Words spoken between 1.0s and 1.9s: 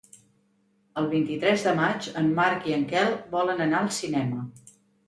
El vint-i-tres de